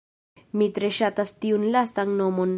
Mi 0.61 0.69
tre 0.77 0.89
ŝatas 0.99 1.35
tiun 1.45 1.67
lastan 1.77 2.17
nomon! 2.23 2.49